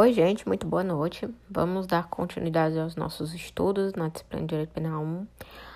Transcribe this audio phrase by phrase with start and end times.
[0.00, 1.28] Oi, gente, muito boa noite.
[1.50, 5.26] Vamos dar continuidade aos nossos estudos na disciplina de Direito Penal 1,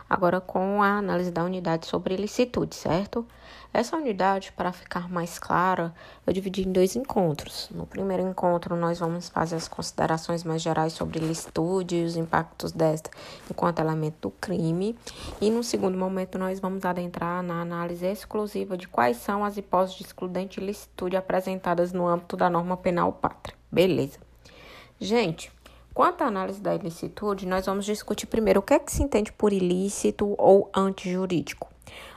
[0.08, 3.26] agora com a análise da unidade sobre ilicitude, certo?
[3.74, 5.92] Essa unidade, para ficar mais clara,
[6.24, 7.68] eu dividi em dois encontros.
[7.74, 12.70] No primeiro encontro, nós vamos fazer as considerações mais gerais sobre ilicitude e os impactos
[12.70, 13.10] desta
[13.50, 14.96] enquanto elemento do crime.
[15.40, 19.96] E no segundo momento, nós vamos adentrar na análise exclusiva de quais são as hipóteses
[19.96, 23.60] de excludente de ilicitude apresentadas no âmbito da norma penal pátria.
[23.72, 24.18] Beleza.
[25.00, 25.50] Gente,
[25.94, 29.32] quanto à análise da ilicitude, nós vamos discutir primeiro o que é que se entende
[29.32, 31.72] por ilícito ou antijurídico.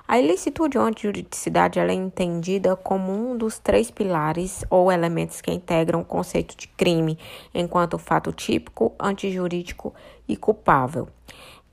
[0.08, 5.50] A ilicitude ou antijuridicidade ela é entendida como um dos três pilares ou elementos que
[5.50, 7.18] integram o conceito de crime,
[7.54, 9.96] enquanto fato típico, antijurídico
[10.28, 11.08] e culpável.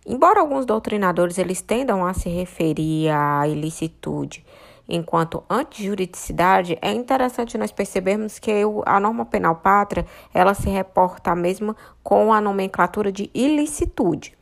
[0.07, 4.45] Embora alguns doutrinadores eles tendam a se referir à ilicitude
[4.89, 8.51] enquanto antijuridicidade, é interessante nós percebermos que
[8.87, 14.37] a norma penal pátria, ela se reporta mesmo com a nomenclatura de ilicitude.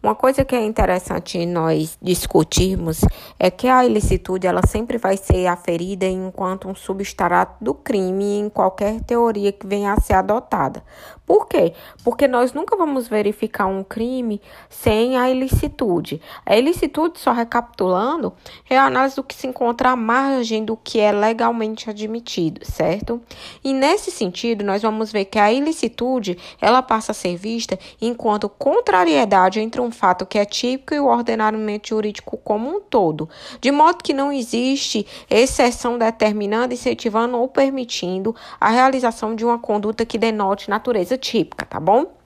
[0.00, 3.00] Uma coisa que é interessante nós discutirmos
[3.36, 8.48] é que a ilicitude ela sempre vai ser aferida enquanto um substrato do crime em
[8.48, 10.84] qualquer teoria que venha a ser adotada.
[11.28, 11.74] Por quê?
[12.02, 14.40] Porque nós nunca vamos verificar um crime
[14.70, 16.22] sem a ilicitude.
[16.46, 18.32] A ilicitude, só recapitulando,
[18.68, 23.20] é a análise do que se encontra à margem do que é legalmente admitido, certo?
[23.62, 28.48] E nesse sentido, nós vamos ver que a ilicitude, ela passa a ser vista enquanto
[28.48, 33.28] contrariedade entre um fato que é típico e o ordenamento jurídico como um todo,
[33.60, 40.06] de modo que não existe exceção determinando, incentivando ou permitindo a realização de uma conduta
[40.06, 42.17] que denote natureza típica, tá bom?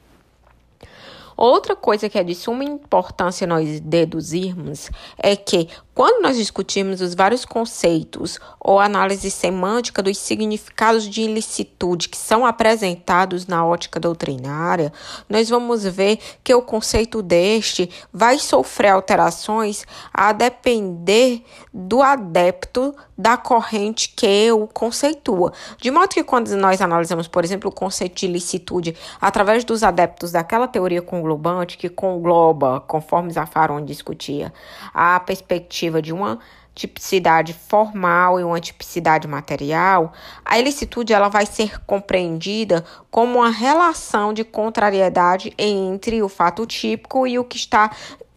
[1.37, 7.15] Outra coisa que é de suma importância nós deduzirmos é que quando nós discutimos os
[7.15, 14.91] vários conceitos ou análise semântica dos significados de ilicitude que são apresentados na ótica doutrinária,
[15.29, 19.85] nós vamos ver que o conceito deste vai sofrer alterações
[20.15, 21.43] a depender
[21.75, 25.53] do adepto da corrente que o conceitua.
[25.77, 30.33] De modo que quando nós analisamos, por exemplo, o conceito de ilicitude através dos adeptos
[30.33, 34.53] daquela teoria conglobante que congloba, conforme Zaffaroni discutia,
[34.93, 36.41] a perspectiva de uma
[36.75, 40.13] tipicidade formal e uma tipicidade material,
[40.45, 47.27] a ilicitude ela vai ser compreendida como uma relação de contrariedade entre o fato típico
[47.27, 47.91] e o que está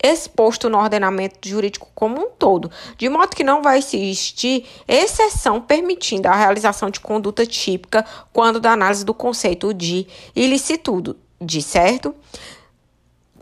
[0.03, 6.27] exposto no ordenamento jurídico como um todo, de modo que não vai existir exceção permitindo
[6.27, 12.13] a realização de conduta típica quando da análise do conceito de ilicitude, de certo?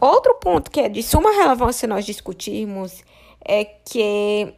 [0.03, 3.01] Outro ponto que é de suma relevância nós discutirmos
[3.39, 4.53] é que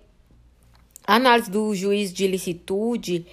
[1.06, 3.28] a análise do juiz de licitude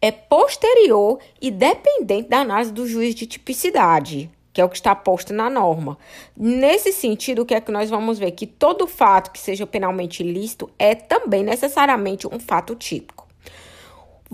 [0.00, 4.92] é posterior e dependente da análise do juiz de tipicidade, que é o que está
[4.92, 5.96] posto na norma.
[6.36, 8.32] Nesse sentido, o que é que nós vamos ver?
[8.32, 13.21] Que todo fato que seja penalmente ilícito é também necessariamente um fato típico.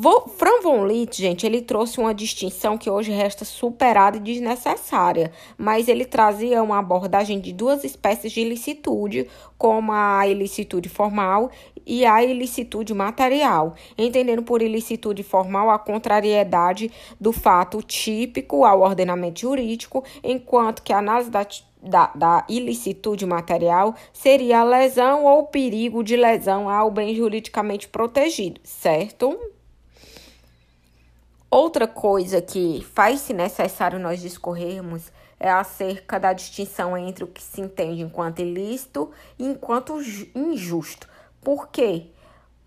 [0.01, 5.89] Fran von Litt, gente, ele trouxe uma distinção que hoje resta superada e desnecessária, mas
[5.89, 9.27] ele trazia uma abordagem de duas espécies de ilicitude,
[9.59, 11.51] como a ilicitude formal
[11.85, 19.41] e a ilicitude material, entendendo por ilicitude formal a contrariedade do fato típico ao ordenamento
[19.41, 21.45] jurídico, enquanto que a análise da
[21.81, 28.61] da, da, ilicitude material seria a lesão ou perigo de lesão ao bem juridicamente protegido,
[28.65, 29.39] certo?
[31.51, 35.11] Outra coisa que faz-se necessário nós discorrermos
[35.41, 39.99] é acerca da distinção entre o que se entende enquanto ilícito e enquanto
[40.35, 41.09] injusto.
[41.41, 42.09] Por quê?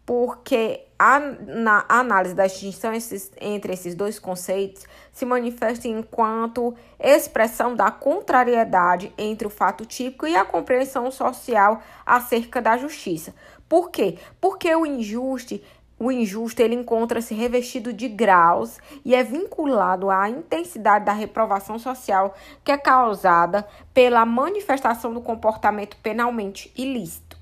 [0.03, 7.75] Porque a, na análise da distinção esses, entre esses dois conceitos se manifesta enquanto expressão
[7.75, 13.35] da contrariedade entre o fato típico e a compreensão social acerca da justiça.
[13.69, 14.17] Por quê?
[14.39, 15.61] Porque o injusto
[16.01, 22.35] o injusto ele encontra-se revestido de graus e é vinculado à intensidade da reprovação social
[22.63, 27.37] que é causada pela manifestação do comportamento penalmente ilícito.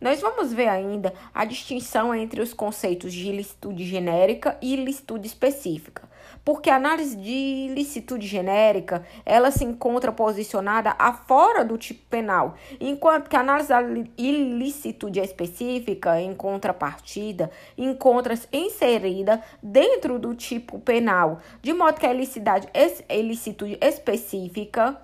[0.00, 6.07] Nós vamos ver ainda a distinção entre os conceitos de ilicitude genérica e ilicitude específica
[6.48, 13.28] porque a análise de ilicitude genérica, ela se encontra posicionada afora do tipo penal, enquanto
[13.28, 13.82] que a análise da
[14.16, 22.66] ilicitude específica, em contrapartida, encontra-se inserida dentro do tipo penal, de modo que a ilicidade,
[23.10, 24.98] ilicitude específica,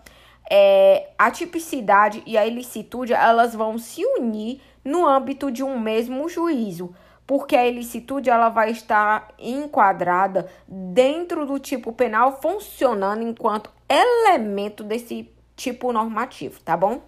[0.51, 6.27] é, a tipicidade e a ilicitude, elas vão se unir no âmbito de um mesmo
[6.27, 6.95] juízo,
[7.27, 15.31] porque a ilicitude ela vai estar enquadrada dentro do tipo penal, funcionando enquanto elemento desse
[15.57, 17.01] tipo normativo, tá bom?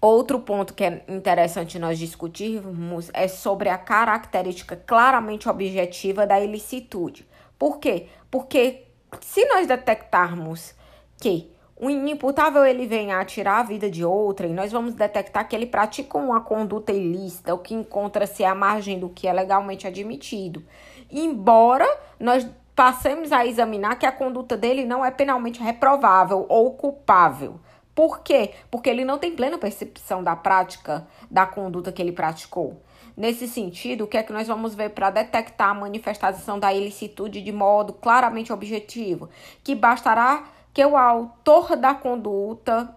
[0.00, 7.26] Outro ponto que é interessante nós discutirmos é sobre a característica claramente objetiva da ilicitude.
[7.58, 8.08] Por quê?
[8.30, 8.84] Porque
[9.22, 10.74] se nós detectarmos
[11.18, 15.48] que o inimputável ele vem a tirar a vida de outra e nós vamos detectar
[15.48, 19.86] que ele pratica uma conduta ilícita, o que encontra-se à margem do que é legalmente
[19.86, 20.62] admitido.
[21.10, 21.86] Embora
[22.18, 27.60] nós passemos a examinar que a conduta dele não é penalmente reprovável ou culpável.
[27.94, 28.52] Por quê?
[28.70, 32.82] Porque ele não tem plena percepção da prática da conduta que ele praticou.
[33.16, 37.40] Nesse sentido, o que é que nós vamos ver para detectar a manifestação da ilicitude
[37.40, 39.28] de modo claramente objetivo?
[39.62, 40.44] Que bastará
[40.74, 42.94] que o autor da conduta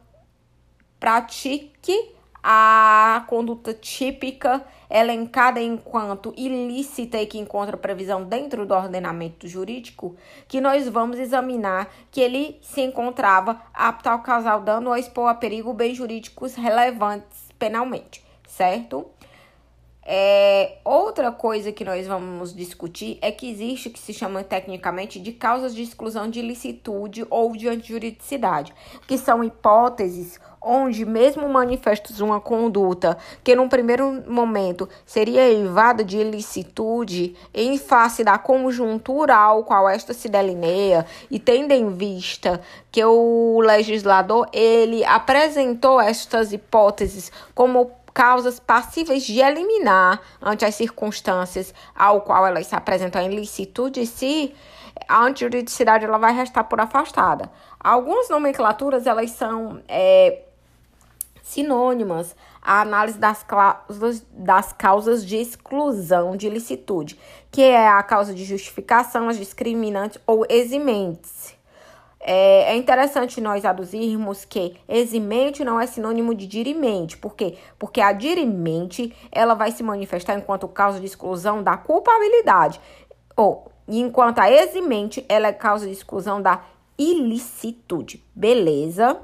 [1.00, 2.18] pratique
[2.50, 10.16] a conduta típica elencada enquanto ilícita e que encontra previsão dentro do ordenamento jurídico,
[10.48, 15.36] que nós vamos examinar que ele se encontrava apto a causar dano ou expor a
[15.36, 19.06] perigo bens jurídicos relevantes penalmente, certo?
[20.10, 25.20] É, outra coisa que nós vamos discutir é que existe o que se chama tecnicamente
[25.20, 28.74] de causas de exclusão de ilicitude ou de antijuridicidade,
[29.06, 36.18] que são hipóteses onde, mesmo manifestos uma conduta que, num primeiro momento, seria eivada de
[36.18, 42.62] ilicitude, em face da conjuntura ao qual esta se delineia, e tendo em vista
[42.92, 51.72] que o legislador ele apresentou estas hipóteses como causas passíveis de eliminar ante as circunstâncias
[51.96, 54.56] ao qual elas se apresentam em licitude si,
[55.08, 57.48] a antijuridicidade ela vai restar por afastada.
[57.80, 60.42] Algumas nomenclaturas elas são é,
[61.44, 67.20] sinônimas à análise das, causas, das causas de exclusão de licitude,
[67.52, 71.57] que é a causa de justificação, as discriminantes ou eximentes.
[72.30, 77.18] É, é interessante nós aduzirmos que eximente não é sinônimo de dirimente.
[77.18, 77.56] Por quê?
[77.80, 82.82] Porque a dirimente ela vai se manifestar enquanto causa de exclusão da culpabilidade.
[83.34, 86.66] Ou, enquanto a eximente ela é causa de exclusão da
[86.98, 88.22] ilicitude.
[88.36, 89.22] Beleza?